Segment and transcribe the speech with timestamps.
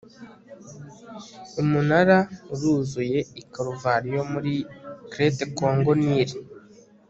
[1.61, 2.17] umunara
[2.53, 4.53] uruzuye i karuvariyo muri
[5.11, 6.29] crete congo-nil